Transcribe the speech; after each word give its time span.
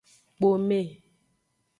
Kpome. 0.37 0.79